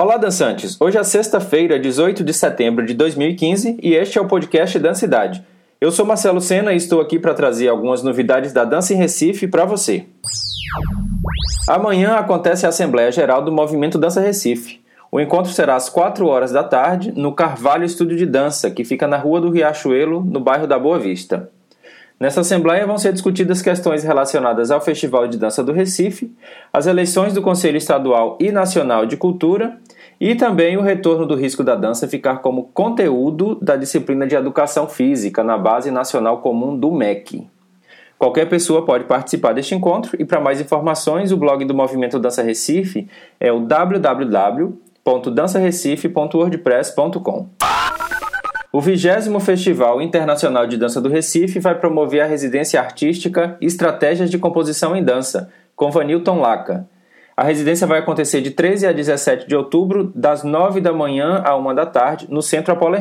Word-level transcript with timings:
Olá, 0.00 0.16
dançantes! 0.16 0.80
Hoje 0.80 0.96
é 0.96 1.02
sexta-feira, 1.02 1.76
18 1.76 2.22
de 2.22 2.32
setembro 2.32 2.86
de 2.86 2.94
2015 2.94 3.80
e 3.82 3.94
este 3.96 4.16
é 4.16 4.20
o 4.20 4.28
podcast 4.28 4.78
Dancidade. 4.78 5.44
Eu 5.80 5.90
sou 5.90 6.06
Marcelo 6.06 6.40
Sena 6.40 6.72
e 6.72 6.76
estou 6.76 7.00
aqui 7.00 7.18
para 7.18 7.34
trazer 7.34 7.66
algumas 7.66 8.00
novidades 8.04 8.52
da 8.52 8.64
dança 8.64 8.94
em 8.94 8.96
Recife 8.96 9.48
para 9.48 9.64
você. 9.64 10.06
Amanhã 11.68 12.14
acontece 12.14 12.64
a 12.64 12.68
Assembleia 12.68 13.10
Geral 13.10 13.42
do 13.42 13.50
Movimento 13.50 13.98
Dança 13.98 14.20
Recife. 14.20 14.80
O 15.10 15.18
encontro 15.18 15.50
será 15.50 15.74
às 15.74 15.88
4 15.88 16.24
horas 16.28 16.52
da 16.52 16.62
tarde 16.62 17.12
no 17.16 17.32
Carvalho 17.32 17.84
Estúdio 17.84 18.16
de 18.16 18.24
Dança, 18.24 18.70
que 18.70 18.84
fica 18.84 19.08
na 19.08 19.16
Rua 19.16 19.40
do 19.40 19.50
Riachuelo, 19.50 20.22
no 20.22 20.38
bairro 20.38 20.68
da 20.68 20.78
Boa 20.78 21.00
Vista. 21.00 21.50
Nessa 22.20 22.40
Assembleia 22.40 22.84
vão 22.84 22.98
ser 22.98 23.12
discutidas 23.12 23.62
questões 23.62 24.02
relacionadas 24.02 24.72
ao 24.72 24.80
Festival 24.80 25.28
de 25.28 25.38
Dança 25.38 25.62
do 25.62 25.72
Recife, 25.72 26.32
as 26.72 26.88
eleições 26.88 27.32
do 27.32 27.40
Conselho 27.40 27.76
Estadual 27.76 28.36
e 28.40 28.50
Nacional 28.50 29.06
de 29.06 29.16
Cultura 29.16 29.78
e 30.20 30.34
também 30.34 30.76
o 30.76 30.82
retorno 30.82 31.26
do 31.26 31.34
risco 31.34 31.62
da 31.62 31.74
dança 31.74 32.08
ficar 32.08 32.38
como 32.38 32.70
conteúdo 32.74 33.54
da 33.56 33.76
disciplina 33.76 34.26
de 34.26 34.34
Educação 34.34 34.88
Física 34.88 35.42
na 35.42 35.56
Base 35.56 35.90
Nacional 35.90 36.38
Comum 36.38 36.76
do 36.76 36.90
MEC. 36.90 37.46
Qualquer 38.18 38.48
pessoa 38.48 38.84
pode 38.84 39.04
participar 39.04 39.52
deste 39.52 39.74
encontro 39.74 40.16
e 40.18 40.24
para 40.24 40.40
mais 40.40 40.60
informações 40.60 41.30
o 41.30 41.36
blog 41.36 41.64
do 41.64 41.74
Movimento 41.74 42.18
Dança 42.18 42.42
Recife 42.42 43.08
é 43.38 43.52
o 43.52 43.60
www 43.60 44.88
www.dançarecife.wordpress.com. 45.08 47.48
O 48.70 48.82
20 48.82 49.40
Festival 49.40 50.02
Internacional 50.02 50.66
de 50.66 50.76
Dança 50.76 51.00
do 51.00 51.08
Recife 51.08 51.58
vai 51.58 51.74
promover 51.74 52.20
a 52.20 52.26
residência 52.26 52.78
artística 52.78 53.56
Estratégias 53.62 54.28
de 54.30 54.36
Composição 54.38 54.94
em 54.94 55.02
Dança, 55.02 55.48
com 55.74 55.90
Vanilton 55.90 56.38
Laca. 56.40 56.86
A 57.38 57.44
residência 57.44 57.86
vai 57.86 58.00
acontecer 58.00 58.40
de 58.40 58.50
13 58.50 58.84
a 58.84 58.90
17 58.90 59.46
de 59.46 59.54
outubro, 59.54 60.10
das 60.12 60.42
9 60.42 60.80
da 60.80 60.92
manhã 60.92 61.40
à 61.44 61.56
1 61.56 61.72
da 61.72 61.86
tarde, 61.86 62.26
no 62.28 62.42
Centro 62.42 62.72
Apolo. 62.72 62.96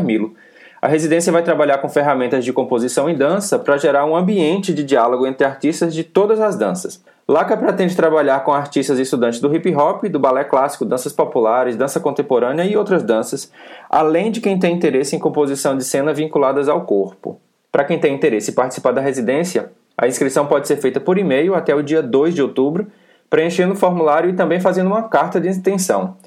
A 0.79 0.87
residência 0.87 1.33
vai 1.33 1.41
trabalhar 1.41 1.79
com 1.79 1.89
ferramentas 1.89 2.45
de 2.45 2.53
composição 2.53 3.09
em 3.09 3.15
dança 3.15 3.57
para 3.57 3.77
gerar 3.77 4.05
um 4.05 4.15
ambiente 4.15 4.75
de 4.75 4.83
diálogo 4.83 5.25
entre 5.25 5.43
artistas 5.43 5.91
de 5.91 6.03
todas 6.03 6.39
as 6.39 6.55
danças. 6.55 7.03
Laca 7.27 7.57
pretende 7.57 7.95
trabalhar 7.95 8.41
com 8.41 8.53
artistas 8.53 8.99
e 8.99 9.01
estudantes 9.01 9.39
do 9.39 9.51
hip 9.55 9.73
hop, 9.75 10.03
do 10.03 10.19
balé 10.19 10.43
clássico, 10.43 10.85
danças 10.85 11.13
populares, 11.13 11.75
dança 11.75 11.99
contemporânea 11.99 12.63
e 12.63 12.77
outras 12.77 13.01
danças, 13.01 13.51
além 13.89 14.29
de 14.29 14.39
quem 14.39 14.59
tem 14.59 14.75
interesse 14.75 15.15
em 15.15 15.19
composição 15.19 15.75
de 15.75 15.83
cena 15.83 16.13
vinculadas 16.13 16.69
ao 16.69 16.81
corpo. 16.81 17.41
Para 17.71 17.85
quem 17.85 17.97
tem 17.97 18.13
interesse 18.13 18.51
em 18.51 18.53
participar 18.53 18.91
da 18.91 19.01
residência, 19.01 19.71
a 19.97 20.07
inscrição 20.07 20.45
pode 20.45 20.67
ser 20.67 20.77
feita 20.77 20.99
por 20.99 21.17
e-mail 21.17 21.55
até 21.55 21.73
o 21.73 21.81
dia 21.81 22.03
2 22.03 22.35
de 22.35 22.43
outubro, 22.43 22.85
preenchendo 23.29 23.73
o 23.73 23.77
formulário 23.77 24.29
e 24.29 24.33
também 24.33 24.59
fazendo 24.59 24.87
uma 24.87 25.03
carta 25.03 25.39
de 25.39 25.47
intenção. 25.49 26.17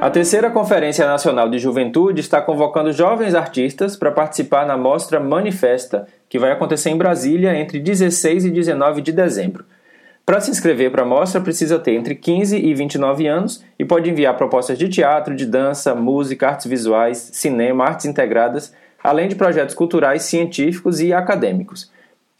A 0.00 0.10
terceira 0.10 0.50
Conferência 0.50 1.06
Nacional 1.06 1.50
de 1.50 1.58
Juventude 1.58 2.22
está 2.22 2.40
convocando 2.40 2.94
jovens 2.94 3.34
artistas 3.34 3.94
para 3.94 4.10
participar 4.10 4.66
na 4.66 4.78
mostra 4.78 5.20
Manifesta, 5.20 6.06
que 6.30 6.38
vai 6.38 6.50
acontecer 6.50 6.88
em 6.88 6.96
Brasília 6.96 7.54
entre 7.54 7.78
16 7.78 8.46
e 8.46 8.50
19 8.50 9.02
de 9.02 9.12
dezembro. 9.12 9.66
Para 10.24 10.40
se 10.40 10.50
inscrever 10.50 10.90
para 10.90 11.02
a 11.02 11.06
mostra, 11.06 11.40
precisa 11.40 11.78
ter 11.78 11.92
entre 11.92 12.14
15 12.14 12.56
e 12.56 12.74
29 12.74 13.26
anos 13.26 13.64
e 13.78 13.84
pode 13.84 14.08
enviar 14.08 14.36
propostas 14.36 14.78
de 14.78 14.88
teatro, 14.88 15.34
de 15.34 15.46
dança, 15.46 15.94
música, 15.94 16.48
artes 16.48 16.66
visuais, 16.66 17.30
cinema, 17.32 17.84
artes 17.84 18.06
integradas 18.06 18.72
além 19.02 19.28
de 19.28 19.34
projetos 19.34 19.74
culturais, 19.74 20.22
científicos 20.22 21.00
e 21.00 21.12
acadêmicos. 21.12 21.90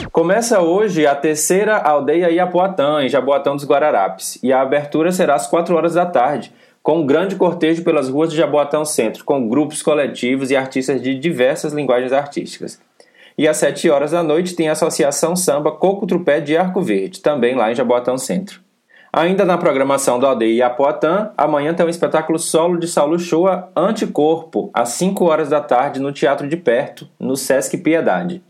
Começa 0.10 0.62
hoje 0.62 1.06
a 1.06 1.14
terceira 1.14 1.76
aldeia 1.78 2.32
Iapoatã, 2.32 3.04
em 3.04 3.10
Jaboatão 3.10 3.58
dos 3.58 3.66
Guararapes, 3.66 4.40
e 4.42 4.54
a 4.54 4.62
abertura 4.62 5.12
será 5.12 5.36
às 5.36 5.48
4 5.48 5.76
horas 5.76 5.96
da 5.96 6.06
tarde, 6.06 6.54
com 6.82 7.00
um 7.00 7.06
grande 7.06 7.36
cortejo 7.36 7.84
pelas 7.84 8.08
ruas 8.08 8.32
de 8.32 8.38
Jaboatão 8.38 8.86
Centro, 8.86 9.26
com 9.26 9.50
grupos 9.50 9.84
coletivos 9.84 10.50
e 10.50 10.56
artistas 10.56 11.02
de 11.02 11.14
diversas 11.16 11.74
linguagens 11.74 12.14
artísticas. 12.14 12.80
E 13.38 13.50
às 13.50 13.58
7 13.58 13.90
horas 13.90 14.12
da 14.12 14.24
noite 14.24 14.56
tem 14.56 14.70
a 14.70 14.74
Associação 14.74 15.36
Samba 15.36 15.74
Coco 15.74 16.08
Trupé 16.08 16.40
de 16.40 16.56
Arco 16.56 16.82
Verde, 16.82 17.20
também 17.20 17.54
lá 17.54 17.70
em 17.70 17.76
Jaboatão 17.76 18.18
Centro. 18.18 18.61
Ainda 19.14 19.44
na 19.44 19.58
programação 19.58 20.18
do 20.18 20.26
Aldeia 20.26 20.60
Iapoatã, 20.60 21.32
amanhã 21.38 21.74
tem 21.74 21.86
um 21.86 21.90
espetáculo 21.90 22.40
solo 22.40 22.80
de 22.80 22.88
Saulo 22.88 23.20
Shoa 23.20 23.70
Anticorpo, 23.76 24.72
às 24.74 24.90
5 24.90 25.26
horas 25.26 25.50
da 25.50 25.60
tarde, 25.60 26.00
no 26.00 26.14
Teatro 26.14 26.48
de 26.48 26.56
Perto, 26.56 27.10
no 27.20 27.36
Sesc 27.36 27.78
Piedade. 27.80 28.42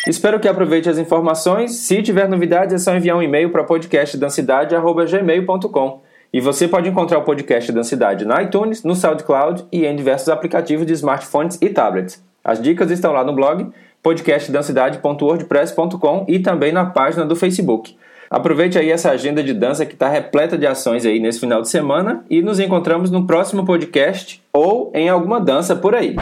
Espero 0.08 0.40
que 0.40 0.48
aproveite 0.48 0.88
as 0.88 1.00
informações. 1.00 1.72
Se 1.72 2.04
tiver 2.04 2.30
novidades, 2.30 2.76
é 2.76 2.78
só 2.78 2.96
enviar 2.96 3.18
um 3.18 3.24
e-mail 3.24 3.52
para 3.52 3.64
podcastdancidade.gmail.com. 3.64 6.04
E 6.32 6.40
você 6.40 6.68
pode 6.68 6.88
encontrar 6.88 7.18
o 7.18 7.24
podcast 7.24 7.72
Dancidade 7.72 8.26
na 8.26 8.44
iTunes, 8.44 8.84
no 8.84 8.94
SoundCloud 8.94 9.66
e 9.72 9.88
em 9.88 9.96
diversos 9.96 10.30
aplicativos 10.30 10.86
de 10.86 10.94
smartphones 10.94 11.58
e 11.60 11.70
tablets. 11.70 12.27
As 12.48 12.60
dicas 12.62 12.90
estão 12.90 13.12
lá 13.12 13.26
no 13.26 13.34
blog 13.34 13.68
podcastdancidade.wordpress.com 14.02 16.26
e 16.30 16.40
também 16.40 16.72
na 16.72 16.86
página 16.86 17.26
do 17.26 17.36
Facebook. 17.36 17.98
Aproveite 18.30 18.80
aí 18.80 18.90
essa 18.90 19.12
agenda 19.12 19.44
de 19.44 19.54
dança 19.54 19.86
que 19.86 19.96
está 19.96 20.08
repleta 20.08 20.58
de 20.58 20.66
ações 20.66 21.06
aí 21.06 21.20
nesse 21.20 21.42
final 21.42 21.62
de 21.62 21.68
semana 21.68 22.24
e 22.30 22.42
nos 22.42 22.58
encontramos 22.58 23.12
no 23.12 23.28
próximo 23.28 23.66
podcast 23.66 24.42
ou 24.54 24.94
em 24.96 25.10
alguma 25.10 25.42
dança 25.42 25.76
por 25.76 25.94
aí. 25.94 26.16